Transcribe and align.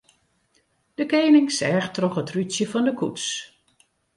De 0.97 1.05
kening 1.13 1.47
seach 1.57 1.89
troch 1.95 2.19
it 2.21 2.31
rútsje 2.33 2.65
fan 2.71 2.85
de 2.87 2.93
koets. 2.99 3.25